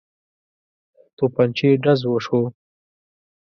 [1.17, 2.41] توپنچې ډز وشو.